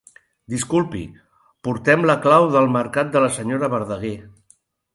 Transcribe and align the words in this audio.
Disculpi, 0.53 1.01
portem 1.67 2.07
la 2.11 2.17
clau 2.25 2.47
del 2.57 2.73
mercat 2.79 3.15
de 3.17 3.25
la 3.27 3.31
senyora 3.39 3.73
Verdaguer. 3.77 4.15